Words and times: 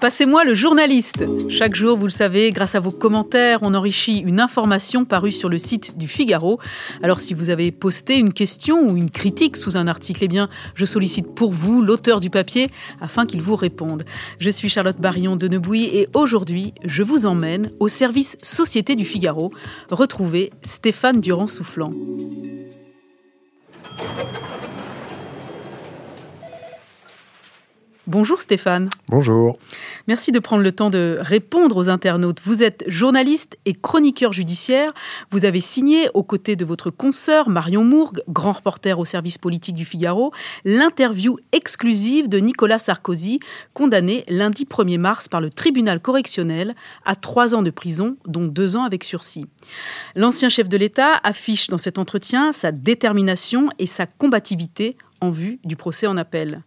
Passez-moi 0.00 0.44
le 0.44 0.54
journaliste. 0.54 1.26
Chaque 1.50 1.74
jour, 1.74 1.98
vous 1.98 2.06
le 2.06 2.10
savez, 2.10 2.52
grâce 2.52 2.74
à 2.74 2.80
vos 2.80 2.90
commentaires, 2.90 3.58
on 3.60 3.74
enrichit 3.74 4.20
une 4.20 4.40
information 4.40 5.04
parue 5.04 5.30
sur 5.30 5.50
le 5.50 5.58
site 5.58 5.98
du 5.98 6.08
Figaro. 6.08 6.58
Alors 7.02 7.20
si 7.20 7.34
vous 7.34 7.50
avez 7.50 7.70
posté 7.70 8.16
une 8.16 8.32
question 8.32 8.88
ou 8.88 8.96
une 8.96 9.10
critique 9.10 9.58
sous 9.58 9.76
un 9.76 9.86
article, 9.86 10.24
eh 10.24 10.28
bien, 10.28 10.48
je 10.74 10.86
sollicite 10.86 11.34
pour 11.34 11.52
vous 11.52 11.82
l'auteur 11.82 12.20
du 12.20 12.30
papier 12.30 12.70
afin 13.02 13.26
qu'il 13.26 13.42
vous 13.42 13.56
réponde. 13.56 14.04
Je 14.38 14.48
suis 14.48 14.70
Charlotte 14.70 14.98
Barillon 14.98 15.36
de 15.36 15.48
Nebouy 15.48 15.84
et 15.84 16.08
aujourd'hui, 16.14 16.72
je 16.82 17.02
vous 17.02 17.26
emmène 17.26 17.70
au 17.78 17.88
service 17.88 18.38
Société 18.42 18.96
du 18.96 19.04
Figaro. 19.04 19.52
retrouver 19.90 20.50
Stéphane 20.62 21.20
Durand-Soufflant. 21.20 21.92
Bonjour 28.10 28.40
Stéphane. 28.40 28.90
Bonjour. 29.06 29.56
Merci 30.08 30.32
de 30.32 30.40
prendre 30.40 30.64
le 30.64 30.72
temps 30.72 30.90
de 30.90 31.16
répondre 31.20 31.76
aux 31.76 31.88
internautes. 31.88 32.40
Vous 32.42 32.64
êtes 32.64 32.82
journaliste 32.88 33.56
et 33.66 33.72
chroniqueur 33.72 34.32
judiciaire. 34.32 34.92
Vous 35.30 35.44
avez 35.44 35.60
signé, 35.60 36.08
aux 36.12 36.24
côtés 36.24 36.56
de 36.56 36.64
votre 36.64 36.90
consoeur 36.90 37.48
Marion 37.48 37.84
Mourgue, 37.84 38.20
grand 38.28 38.50
reporter 38.50 38.98
au 38.98 39.04
service 39.04 39.38
politique 39.38 39.76
du 39.76 39.84
Figaro, 39.84 40.32
l'interview 40.64 41.36
exclusive 41.52 42.28
de 42.28 42.38
Nicolas 42.38 42.80
Sarkozy, 42.80 43.38
condamné 43.74 44.24
lundi 44.26 44.64
1er 44.64 44.98
mars 44.98 45.28
par 45.28 45.40
le 45.40 45.48
tribunal 45.48 46.00
correctionnel 46.00 46.74
à 47.04 47.14
trois 47.14 47.54
ans 47.54 47.62
de 47.62 47.70
prison, 47.70 48.16
dont 48.26 48.48
deux 48.48 48.74
ans 48.74 48.82
avec 48.82 49.04
sursis. 49.04 49.46
L'ancien 50.16 50.48
chef 50.48 50.68
de 50.68 50.76
l'État 50.76 51.20
affiche 51.22 51.68
dans 51.68 51.78
cet 51.78 51.96
entretien 51.96 52.50
sa 52.50 52.72
détermination 52.72 53.68
et 53.78 53.86
sa 53.86 54.06
combativité 54.06 54.96
en 55.20 55.30
vue 55.30 55.58
du 55.64 55.76
procès 55.76 56.06
en 56.06 56.16
appel. 56.16 56.62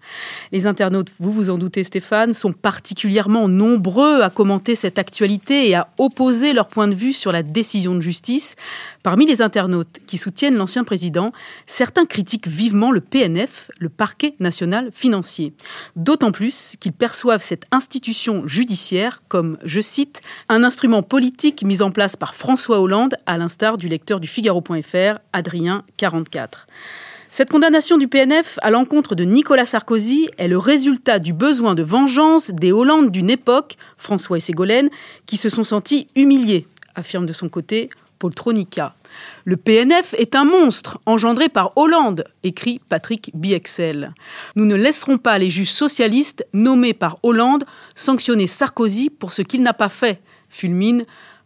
Les 0.52 0.67
internautes, 0.67 1.11
vous 1.20 1.31
vous 1.31 1.49
en 1.49 1.57
doutez 1.57 1.84
Stéphane, 1.84 2.34
sont 2.34 2.53
particulièrement 2.53 3.48
nombreux 3.48 4.21
à 4.21 4.30
commenter 4.30 4.75
cette 4.75 5.00
actualité 5.00 5.69
et 5.69 5.75
à 5.75 5.88
opposer 5.97 6.53
leur 6.53 6.67
point 6.67 6.88
de 6.88 6.94
vue 6.94 7.14
sur 7.14 7.31
la 7.31 7.44
décision 7.44 7.95
de 7.95 8.02
justice. 8.02 8.55
Parmi 9.02 9.25
les 9.25 9.42
internautes 9.42 10.00
qui 10.08 10.17
soutiennent 10.17 10.55
l'ancien 10.55 10.83
président, 10.83 11.31
certains 11.66 12.05
critiquent 12.05 12.47
vivement 12.47 12.92
le 12.92 13.02
PNF, 13.02 13.69
le 13.80 13.89
parquet 13.89 14.36
national 14.39 14.92
financier. 14.94 15.53
D'autant 15.95 16.31
plus 16.31 16.75
qu'ils 16.80 16.94
perçoivent 16.94 17.44
cette 17.44 17.66
institution 17.72 18.47
judiciaire 18.47 19.22
comme, 19.27 19.58
je 19.66 19.81
cite, 19.81 20.22
un 20.49 20.64
instrument 20.64 21.03
politique 21.03 21.64
mis 21.64 21.81
en 21.81 21.92
place 21.92 22.16
par 22.16 22.36
François 22.36 22.80
Hollande, 22.80 23.16
à 23.25 23.38
l'instar 23.38 23.77
du 23.77 23.88
lecteur 23.88 24.20
du 24.20 24.27
Figaro.fr, 24.27 25.20
Adrien 25.33 25.83
44. 25.97 26.67
Cette 27.36 27.50
condamnation 27.50 27.98
du 27.98 28.08
PNF 28.08 28.59
à 28.62 28.70
l'encontre 28.70 29.16
de 29.16 29.23
Nicolas 29.23 29.66
Sarkozy 29.66 30.30
est 30.38 30.48
le 30.48 30.59
résultat 30.59 31.17
du 31.17 31.34
besoin 31.34 31.73
de 31.73 31.81
vengeance 31.81 32.52
des 32.52 32.72
Hollandes 32.72 33.09
d'une 33.09 33.31
époque, 33.31 33.76
François 33.98 34.38
et 34.38 34.39
Ségolène, 34.39 34.92
qui 35.26 35.38
se 35.38 35.50
sont 35.50 35.64
sentis 35.64 36.09
humiliés, 36.16 36.67
affirme 36.94 37.26
de 37.26 37.34
son 37.34 37.50
côté 37.50 37.89
Paul 38.20 38.36
Tronica. 38.36 38.94
Le 39.45 39.58
PNF 39.58 40.14
est 40.20 40.36
un 40.36 40.45
monstre 40.45 41.00
engendré 41.08 41.50
par 41.50 41.76
Hollande, 41.76 42.23
écrit 42.44 42.80
Patrick 42.88 43.31
Biexel. 43.34 44.14
Nous 44.56 44.66
ne 44.66 44.76
laisserons 44.76 45.17
pas 45.17 45.39
les 45.39 45.50
juges 45.50 45.72
socialistes 45.72 46.45
nommés 46.54 46.94
par 46.94 47.17
Hollande 47.23 47.64
sanctionner 47.95 48.45
Sarkozy 48.45 49.09
pour 49.09 49.34
ce 49.34 49.42
qu'il 49.42 49.64
n'a 49.64 49.73
pas 49.73 49.89
fait, 49.89 50.22
fulmine 50.50 51.02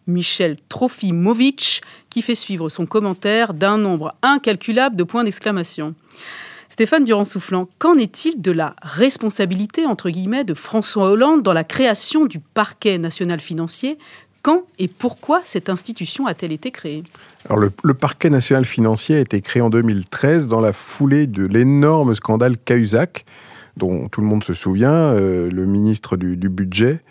Michel 0.08 0.58
Trofimovic, 0.69 1.81
qui 2.09 2.22
fait 2.22 2.36
suivre 2.36 2.69
son 2.69 2.86
commentaire 2.86 3.53
d'un 3.53 3.77
nombre 3.77 4.16
incalculable 4.22 4.95
de 4.95 5.03
points 5.03 5.23
d'exclamation. 5.23 5.94
Stéphane 6.69 7.03
Durand-Soufflant, 7.03 7.67
qu'en 7.80 7.95
est-il 7.97 8.41
de 8.41 8.52
la 8.52 8.75
responsabilité, 8.81 9.85
entre 9.85 10.09
guillemets, 10.09 10.44
de 10.44 10.53
François 10.53 11.09
Hollande 11.09 11.41
dans 11.41 11.53
la 11.53 11.63
création 11.63 12.25
du 12.25 12.39
parquet 12.39 12.97
national 12.97 13.39
financier? 13.39 13.97
Quand 14.44 14.63
et 14.78 14.88
pourquoi 14.88 15.41
cette 15.44 15.69
institution 15.69 16.28
a-t-elle 16.28 16.52
été 16.52 16.72
créée? 16.72 17.03
Le, 17.50 17.94
parquet 17.94 18.29
national 18.29 18.66
financier 18.66 19.16
a 19.16 19.19
été 19.19 19.41
créé 19.41 19.62
en 19.62 19.69
2013 19.69 20.47
dans 20.47 20.62
la 20.62 20.72
foulée 20.72 21.28
de 21.28 21.46
l'énorme 21.46 22.13
scandale 22.13 22.57
Cahuzac, 22.57 23.25
dont 23.75 24.07
tout 24.09 24.22
le 24.22 24.28
monde 24.28 24.44
se 24.44 24.53
souvient, 24.53 24.94
euh, 24.94 25.50
le 25.50 25.66
ministre 25.66 26.16
du 26.16 26.50
budget 26.50 27.01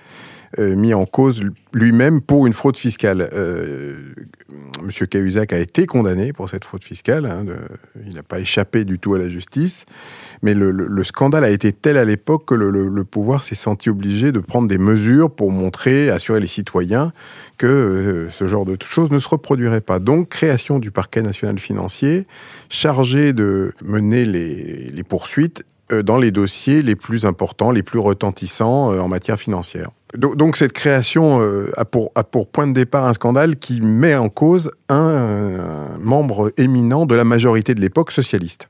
mis 0.59 0.95
en 0.95 1.07
cause 1.07 1.43
lui-même 1.77 2.23
pour 2.23 2.47
une 2.47 2.55
fraude 2.55 2.79
fiscale. 2.79 3.29
Euh, 3.35 4.15
Monsieur 4.83 5.05
Cahuzac 5.05 5.53
a 5.53 5.59
été 5.59 5.85
condamné 5.85 6.33
pour 6.33 6.49
cette 6.49 6.65
fraude 6.65 6.83
fiscale. 6.83 7.27
Hein, 7.27 7.45
il 8.07 8.15
n'a 8.15 8.23
pas 8.23 8.41
échappé 8.41 8.87
du 8.87 8.99
tout 8.99 9.15
à 9.15 9.19
la 9.19 9.29
justice. 9.29 9.85
Mais 10.43 10.55
le, 10.55 11.05
scandale 11.05 11.45
a 11.45 11.51
été 11.51 11.75
tel 11.75 11.99
à 11.99 12.05
l'époque 12.07 12.47
que 12.47 12.55
le, 12.55 13.05
pouvoir 13.05 13.43
s'est 13.43 13.55
senti 13.55 13.91
obligé 13.91 14.33
de 14.33 14.41
prendre 14.41 14.69
des 14.69 14.79
mesures 14.79 15.31
pour 15.31 15.53
montrer, 15.53 16.09
assurer 16.09 16.41
les 16.41 16.47
citoyens 16.47 17.13
que 17.59 17.67
euh, 17.67 18.31
ce 18.31 18.47
genre 18.47 18.65
de 18.65 18.79
choses 18.83 19.11
ne 19.11 19.19
se 19.19 19.29
reproduirait 19.29 19.83
pas. 19.83 19.99
Donc, 19.99 20.31
création 20.31 20.79
du 20.79 20.91
parquet 20.91 21.21
national 21.21 21.59
financier, 21.59 22.27
chargé 22.71 23.35
de 23.35 23.75
mener 23.83 24.25
les 24.25 25.03
poursuites 25.03 25.63
dans 25.91 26.17
les 26.17 26.31
dossiers 26.31 26.81
les 26.81 26.97
plus 26.97 27.27
importants, 27.27 27.71
les 27.71 27.83
plus 27.83 27.99
retentissants 27.99 28.99
en 28.99 29.09
matière 29.09 29.39
financière. 29.39 29.91
Donc 30.15 30.57
cette 30.57 30.73
création 30.73 31.41
euh, 31.43 31.73
a, 31.77 31.85
pour, 31.85 32.13
point 32.47 32.69
de 32.69 32.73
départ 32.73 33.07
un 33.07 33.13
scandale 33.13 33.57
qui 33.57 33.81
met 33.81 34.15
en 34.15 34.29
cause 34.29 34.71
un 34.89 35.99
membre 36.01 36.53
éminent 36.59 37.07
de 37.07 37.15
la 37.17 37.25
majorité 37.25 37.75
de 37.75 37.81
l'époque 37.81 38.13
socialiste. 38.13 38.69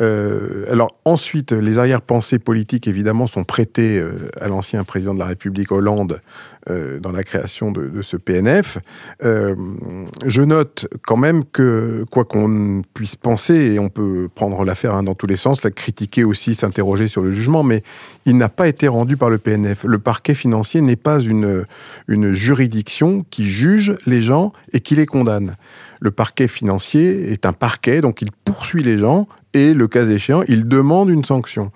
Euh, 0.00 0.64
alors 0.68 0.96
ensuite, 1.04 1.52
les 1.52 1.78
arrière-pensées 1.78 2.40
politiques, 2.40 2.88
évidemment, 2.88 3.28
sont 3.28 3.44
prêtées 3.44 4.00
euh, 4.00 4.28
à 4.40 4.48
l'ancien 4.48 4.82
président 4.82 5.14
de 5.14 5.20
la 5.20 5.26
République 5.26 5.70
Hollande 5.70 6.20
dans 6.66 7.12
la 7.12 7.24
création 7.24 7.72
de, 7.72 7.88
de 7.88 8.00
ce 8.00 8.16
PNF. 8.16 8.78
je 9.20 10.40
note 10.40 10.88
quand 11.06 11.18
même 11.18 11.44
que, 11.44 12.06
quoi 12.10 12.24
qu'on 12.24 12.80
puisse 12.94 13.16
penser, 13.16 13.54
et 13.54 13.78
on 13.78 13.90
peut 13.90 14.30
prendre 14.34 14.64
l'affaire 14.64 14.94
hein, 14.94 15.02
dans 15.02 15.14
tous 15.14 15.26
les 15.26 15.36
sens, 15.36 15.62
la 15.62 15.70
critiquer 15.70 16.24
aussi, 16.24 16.54
s'interroger 16.54 17.06
sur 17.06 17.20
le 17.20 17.32
jugement, 17.32 17.62
mais 17.64 17.82
il 18.24 18.38
n'a 18.38 18.48
pas 18.48 18.66
été 18.66 18.88
rendu 18.88 19.18
par 19.18 19.28
le 19.28 19.36
PNF. 19.36 19.84
Le 19.84 19.98
parquet 19.98 20.32
financier 20.32 20.63
n'est 20.80 20.96
pas 20.96 21.20
une, 21.20 21.64
une 22.08 22.32
juridiction 22.32 23.24
qui 23.30 23.48
juge 23.48 23.96
les 24.06 24.22
gens 24.22 24.52
et 24.72 24.80
qui 24.80 24.94
les 24.94 25.06
condamne. 25.06 25.56
Le 26.00 26.10
parquet 26.10 26.48
financier 26.48 27.32
est 27.32 27.46
un 27.46 27.52
parquet, 27.52 28.00
donc 28.00 28.22
il 28.22 28.30
poursuit 28.44 28.82
les 28.82 28.98
gens 28.98 29.28
et, 29.54 29.72
le 29.72 29.88
cas 29.88 30.04
échéant, 30.04 30.42
il 30.48 30.68
demande 30.68 31.10
une 31.10 31.24
sanction. 31.24 31.70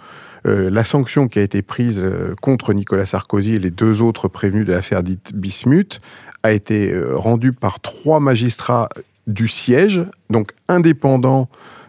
Euh, 0.46 0.68
la 0.70 0.84
sanction 0.84 1.28
qui 1.28 1.38
a 1.38 1.42
été 1.42 1.62
prise 1.62 2.00
euh, 2.02 2.34
contre 2.40 2.72
Nicolas 2.72 3.06
Sarkozy 3.06 3.54
et 3.54 3.58
les 3.58 3.70
deux 3.70 4.02
autres 4.02 4.28
prévenus 4.28 4.66
de 4.66 4.72
l'affaire 4.72 5.02
dite 5.02 5.34
Bismuth 5.34 6.00
a 6.42 6.52
été 6.52 6.92
euh, 6.92 7.16
rendue 7.16 7.52
par 7.52 7.80
trois 7.80 8.20
magistrats 8.20 8.88
du 9.26 9.48
siège, 9.48 10.00
donc 10.30 10.52
indépendants 10.68 11.48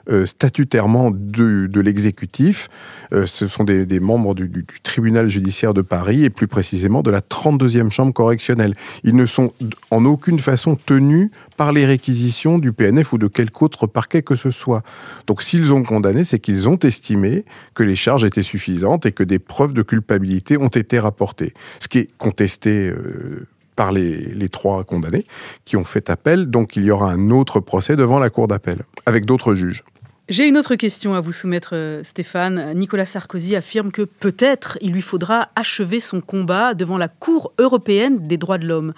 euh, 0.09 0.25
statutairement 0.25 1.11
de, 1.11 1.79
l'exécutif. 1.79 2.69
Euh, 3.13 3.25
ce 3.25 3.47
sont 3.47 3.63
des, 3.63 3.99
membres 3.99 4.33
du, 4.33 4.65
tribunal 4.83 5.27
judiciaire 5.27 5.73
de 5.73 5.81
Paris 5.81 6.23
et 6.23 6.29
plus 6.29 6.47
précisément 6.47 7.01
de 7.01 7.11
la 7.11 7.21
32e 7.21 7.89
chambre 7.89 8.13
correctionnelle. 8.13 8.73
Ils 9.03 9.15
ne 9.15 9.25
sont 9.25 9.53
en 9.91 10.05
aucune 10.05 10.39
façon 10.39 10.75
tenus 10.75 11.29
par 11.57 11.71
les 11.71 11.85
réquisitions 11.85 12.57
du 12.57 12.71
PNF 12.71 13.13
ou 13.13 13.17
de 13.17 13.27
quelque 13.27 13.61
autre 13.61 13.85
parquet 13.87 14.23
que 14.23 14.35
ce 14.35 14.49
soit. 14.49 14.83
Donc 15.27 15.43
s'ils 15.43 15.73
ont 15.73 15.83
condamné, 15.83 16.23
c'est 16.23 16.39
qu'ils 16.39 16.67
ont 16.67 16.79
estimé 16.79 17.45
que 17.75 17.83
les 17.83 17.95
charges 17.95 18.23
étaient 18.23 18.41
suffisantes 18.41 19.05
et 19.05 19.11
que 19.11 19.23
des 19.23 19.39
preuves 19.39 19.73
de 19.73 19.83
culpabilité 19.83 20.57
ont 20.57 20.67
été 20.69 20.99
rapportées. 20.99 21.53
Ce 21.79 21.87
qui 21.87 21.99
est 21.99 22.09
contesté. 22.17 22.89
Euh, 22.89 23.47
par 23.75 23.93
les, 23.93 24.49
trois 24.49 24.83
condamnés 24.83 25.23
qui 25.63 25.77
ont 25.77 25.85
fait 25.85 26.09
appel. 26.09 26.49
Donc 26.49 26.75
il 26.75 26.83
y 26.83 26.91
aura 26.91 27.13
un 27.13 27.29
autre 27.29 27.61
procès 27.61 27.95
devant 27.95 28.19
la 28.19 28.29
Cour 28.29 28.49
d'appel, 28.49 28.79
avec 29.05 29.25
d'autres 29.25 29.55
juges. 29.55 29.85
J'ai 30.29 30.47
une 30.47 30.59
autre 30.59 30.75
question 30.75 31.15
à 31.15 31.21
vous 31.21 31.31
soumettre, 31.31 31.71
euh, 31.73 32.03
Stéphane. 32.03 32.73
Nicolas 32.75 33.07
Sarkozy 33.07 33.55
affirme 33.55 33.91
que 33.91 34.03
peut-être 34.03 34.77
il 34.79 34.91
lui 34.91 35.01
faudra 35.01 35.49
achever 35.55 35.99
son 35.99 36.21
combat 36.21 36.75
devant 36.75 36.99
la 36.99 37.07
Cour 37.07 37.51
européenne 37.57 38.27
des 38.27 38.37
droits 38.37 38.59
de 38.59 38.67
l'homme. 38.67 38.93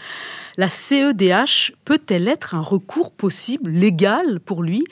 La 0.58 0.68
CEDH 0.68 1.72
peut-elle 1.86 2.28
être 2.28 2.54
un 2.54 2.60
recours 2.60 3.12
possible, 3.12 3.72
légal 3.72 4.42
pour 4.42 4.62
lui? 4.62 4.84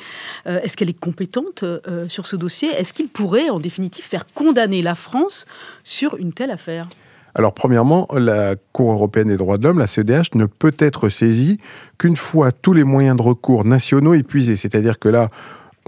Euh, 0.47 0.61
Est-ce 0.61 0.77
qu'elle 0.77 0.89
est 0.89 0.97
compétente 0.97 1.63
euh, 1.63 2.07
sur 2.07 2.25
ce 2.25 2.37
dossier? 2.37 2.69
Est-ce 2.69 2.93
qu'il 2.93 3.09
pourrait, 3.09 3.49
en 3.49 3.59
définitive, 3.59 4.05
faire 4.05 4.25
condamner 4.33 4.81
la 4.81 4.95
France 4.95 5.45
sur 5.83 6.15
une 6.15 6.31
telle 6.31 6.51
affaire? 6.51 6.87
Alors, 7.35 7.53
premièrement, 7.53 8.07
la 8.13 8.55
Cour 8.71 8.93
européenne 8.93 9.27
des 9.27 9.37
droits 9.37 9.57
de 9.57 9.63
l'homme, 9.67 9.79
la 9.79 9.87
CEDH, 9.87 10.35
ne 10.35 10.45
peut 10.45 10.75
être 10.79 11.09
saisie 11.09 11.59
qu'une 11.97 12.15
fois 12.15 12.53
tous 12.53 12.71
les 12.71 12.85
moyens 12.85 13.17
de 13.17 13.23
recours 13.23 13.65
nationaux 13.65 14.13
épuisés. 14.13 14.55
C'est-à-dire 14.55 14.99
que 14.99 15.09
là, 15.09 15.29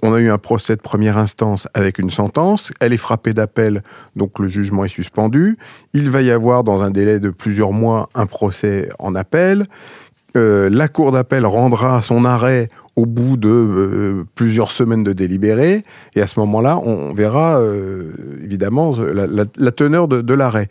on 0.01 0.13
a 0.13 0.19
eu 0.19 0.29
un 0.29 0.37
procès 0.37 0.75
de 0.75 0.81
première 0.81 1.17
instance 1.17 1.67
avec 1.73 1.99
une 1.99 2.09
sentence. 2.09 2.71
Elle 2.79 2.93
est 2.93 2.97
frappée 2.97 3.33
d'appel, 3.33 3.83
donc 4.15 4.39
le 4.39 4.47
jugement 4.47 4.83
est 4.85 4.89
suspendu. 4.89 5.57
Il 5.93 6.09
va 6.09 6.21
y 6.21 6.31
avoir, 6.31 6.63
dans 6.63 6.81
un 6.81 6.91
délai 6.91 7.19
de 7.19 7.29
plusieurs 7.29 7.71
mois, 7.71 8.09
un 8.15 8.25
procès 8.25 8.89
en 8.99 9.15
appel. 9.15 9.65
Euh, 10.37 10.69
la 10.69 10.87
Cour 10.87 11.11
d'appel 11.11 11.45
rendra 11.45 12.01
son 12.01 12.23
arrêt 12.23 12.69
au 12.95 13.05
bout 13.05 13.37
de 13.37 13.49
euh, 13.49 14.23
plusieurs 14.35 14.71
semaines 14.71 15.03
de 15.03 15.13
délibéré. 15.13 15.83
Et 16.15 16.21
à 16.21 16.27
ce 16.27 16.39
moment-là, 16.39 16.77
on 16.77 17.13
verra 17.13 17.59
euh, 17.59 18.11
évidemment 18.43 18.95
la, 18.97 19.71
teneur 19.71 20.07
de, 20.07 20.33
l'arrêt. 20.33 20.69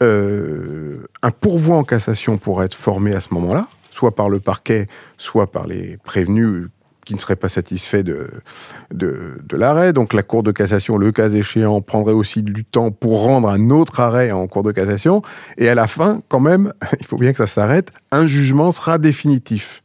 un 0.00 1.30
pourvoi 1.40 1.76
en 1.76 1.84
cassation 1.84 2.36
pourrait 2.38 2.66
être 2.66 2.74
formé 2.74 3.14
à 3.14 3.20
ce 3.20 3.32
moment-là, 3.34 3.68
soit 3.90 4.14
par 4.14 4.28
le 4.28 4.38
parquet, 4.38 4.86
soit 5.16 5.50
par 5.50 5.66
les 5.66 5.96
prévenus 6.04 6.68
qui 7.04 7.14
ne 7.14 7.18
seraient 7.18 7.36
pas 7.36 7.48
satisfaits 7.48 8.02
de, 8.02 8.28
de, 8.92 9.56
l'arrêt. 9.56 9.92
Donc 9.92 10.12
la 10.12 10.22
Cour 10.22 10.42
de 10.42 10.52
cassation, 10.52 10.96
le 10.96 11.12
cas 11.12 11.28
échéant, 11.28 11.80
prendrait 11.80 12.12
aussi 12.12 12.42
du 12.42 12.64
temps 12.64 12.90
pour 12.90 13.22
rendre 13.22 13.48
un 13.48 13.70
autre 13.70 14.00
arrêt 14.00 14.30
en 14.32 14.46
Cour 14.46 14.62
de 14.62 14.72
cassation. 14.72 15.22
Et 15.58 15.68
à 15.68 15.74
la 15.74 15.86
fin, 15.86 16.22
quand 16.28 16.40
même, 16.40 16.72
il 17.00 17.06
faut 17.06 17.18
bien 17.18 17.32
que 17.32 17.38
ça 17.38 17.46
s'arrête, 17.46 17.90
un 18.12 18.26
jugement 18.26 18.72
sera 18.72 18.98
définitif. 18.98 19.82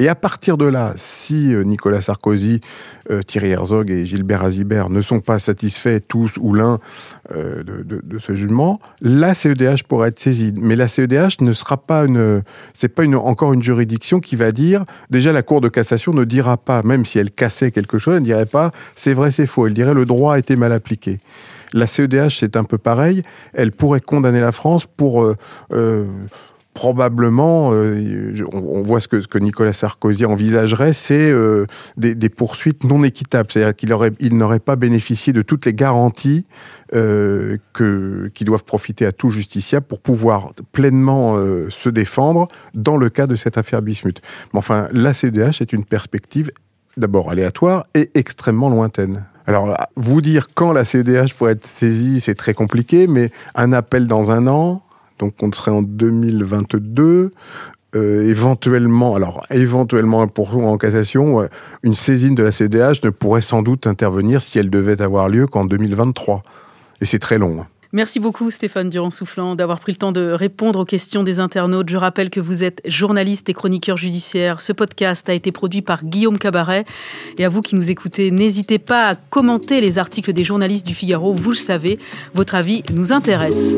Et 0.00 0.08
à 0.08 0.14
partir 0.14 0.56
de 0.58 0.64
là, 0.64 0.92
si 0.94 1.52
euh, 1.52 1.64
Nicolas 1.64 2.00
Sarkozy, 2.00 2.60
euh, 3.10 3.22
Thierry 3.22 3.50
Herzog 3.50 3.90
et 3.90 4.06
Gilbert 4.06 4.44
Azibert 4.44 4.90
ne 4.90 5.00
sont 5.00 5.18
pas 5.18 5.40
satisfaits 5.40 5.98
tous 6.06 6.34
ou 6.38 6.54
l'un 6.54 6.78
euh, 7.34 7.64
de, 7.64 8.18
ce 8.20 8.36
jugement, 8.36 8.78
la 9.00 9.34
CEDH 9.34 9.82
pourrait 9.88 10.10
être 10.10 10.20
saisie. 10.20 10.54
Mais 10.56 10.76
la 10.76 10.86
CEDH 10.86 11.40
ne 11.40 11.52
sera 11.52 11.78
pas 11.78 12.04
une, 12.04 12.44
c'est 12.74 12.88
pas 12.88 13.02
une, 13.02 13.16
encore 13.16 13.52
une 13.52 13.62
juridiction 13.62 14.20
qui 14.20 14.36
va 14.36 14.52
dire, 14.52 14.84
déjà 15.10 15.32
la 15.32 15.42
Cour 15.42 15.60
de 15.60 15.68
cassation 15.68 16.12
ne 16.12 16.22
dira 16.22 16.58
pas, 16.58 16.82
même 16.84 17.04
si 17.04 17.18
elle 17.18 17.32
cassait 17.32 17.72
quelque 17.72 17.98
chose, 17.98 18.14
elle 18.14 18.20
ne 18.20 18.26
dirait 18.26 18.46
pas 18.46 18.70
c'est 18.94 19.14
vrai, 19.14 19.32
c'est 19.32 19.46
faux. 19.46 19.66
Elle 19.66 19.74
dirait 19.74 19.94
le 19.94 20.04
droit 20.04 20.34
a 20.34 20.38
été 20.38 20.54
mal 20.54 20.72
appliqué. 20.72 21.18
La 21.72 21.88
CEDH, 21.88 22.38
c'est 22.38 22.56
un 22.56 22.64
peu 22.64 22.78
pareil. 22.78 23.22
Elle 23.52 23.72
pourrait 23.72 24.00
condamner 24.00 24.40
la 24.40 24.52
France 24.52 24.86
pour 24.86 25.34
probablement, 26.78 27.70
euh, 27.72 28.36
on, 28.52 28.82
voit 28.82 29.00
ce 29.00 29.08
que, 29.08 29.38
Nicolas 29.38 29.72
Sarkozy 29.72 30.24
envisagerait, 30.24 30.92
c'est 30.92 31.28
euh, 31.28 31.66
des, 31.96 32.28
poursuites 32.28 32.84
non 32.84 33.02
équitables. 33.02 33.50
C'est-à-dire 33.50 33.74
qu'il 33.74 33.92
il 34.20 34.36
n'aurait 34.36 34.60
pas 34.60 34.76
bénéficié 34.76 35.32
de 35.32 35.42
toutes 35.42 35.66
les 35.66 35.74
garanties 35.74 36.46
euh, 36.94 37.56
que, 37.72 38.30
qui 38.32 38.44
doivent 38.44 38.62
profiter 38.62 39.06
à 39.06 39.10
tout 39.10 39.28
justiciable 39.28 39.86
pour 39.86 39.98
pouvoir 39.98 40.52
pleinement 40.70 41.34
se 41.68 41.88
défendre 41.88 42.46
dans 42.74 42.96
le 42.96 43.10
cas 43.10 43.26
de 43.26 43.34
cette 43.34 43.58
affaire 43.58 43.82
Bismuth. 43.82 44.20
Mais 44.52 44.58
enfin, 44.58 44.86
la 44.92 45.12
CEDH 45.12 45.60
est 45.60 45.72
une 45.72 45.84
perspective 45.84 46.52
d'abord 46.96 47.28
aléatoire 47.28 47.86
et 47.96 48.12
extrêmement 48.14 48.70
lointaine. 48.70 49.24
Alors, 49.48 49.76
vous 49.96 50.20
dire 50.20 50.46
quand 50.54 50.72
la 50.72 50.84
CEDH 50.84 51.34
pourrait 51.36 51.52
être 51.52 51.66
saisie, 51.66 52.20
c'est 52.20 52.36
très 52.36 52.54
compliqué, 52.54 53.08
mais 53.08 53.32
un 53.56 53.72
appel 53.72 54.06
dans 54.06 54.30
un 54.30 54.46
an, 54.46 54.84
donc 55.18 55.34
on 55.42 55.52
serait 55.52 55.70
en 55.70 55.82
2022. 55.82 57.32
Euh, 57.96 58.28
éventuellement, 58.28 59.14
alors 59.14 59.46
éventuellement 59.50 60.28
pour 60.28 60.54
en 60.58 60.76
cassation, 60.76 61.48
une 61.82 61.94
saisine 61.94 62.34
de 62.34 62.42
la 62.42 62.52
CDH 62.52 63.02
ne 63.02 63.10
pourrait 63.10 63.40
sans 63.40 63.62
doute 63.62 63.86
intervenir 63.86 64.42
si 64.42 64.58
elle 64.58 64.68
devait 64.68 65.00
avoir 65.00 65.28
lieu 65.28 65.46
qu'en 65.46 65.64
2023. 65.64 66.42
Et 67.00 67.06
c'est 67.06 67.18
très 67.18 67.38
long. 67.38 67.62
Hein. 67.62 67.66
Merci 67.92 68.20
beaucoup 68.20 68.50
Stéphane 68.50 68.90
Durand-Soufflant 68.90 69.54
d'avoir 69.54 69.80
pris 69.80 69.92
le 69.92 69.96
temps 69.96 70.12
de 70.12 70.30
répondre 70.30 70.80
aux 70.80 70.84
questions 70.84 71.22
des 71.22 71.40
internautes. 71.40 71.88
Je 71.88 71.96
rappelle 71.96 72.28
que 72.28 72.38
vous 72.38 72.62
êtes 72.62 72.82
journaliste 72.84 73.48
et 73.48 73.54
chroniqueur 73.54 73.96
judiciaire. 73.96 74.60
Ce 74.60 74.74
podcast 74.74 75.26
a 75.30 75.32
été 75.32 75.52
produit 75.52 75.80
par 75.80 76.04
Guillaume 76.04 76.38
Cabaret. 76.38 76.84
Et 77.38 77.46
à 77.46 77.48
vous 77.48 77.62
qui 77.62 77.76
nous 77.76 77.88
écoutez, 77.88 78.30
n'hésitez 78.30 78.78
pas 78.78 79.08
à 79.08 79.14
commenter 79.14 79.80
les 79.80 79.96
articles 79.96 80.34
des 80.34 80.44
journalistes 80.44 80.86
du 80.86 80.94
Figaro. 80.94 81.32
Vous 81.32 81.50
le 81.50 81.56
savez, 81.56 81.98
votre 82.34 82.56
avis 82.56 82.82
nous 82.92 83.14
intéresse. 83.14 83.74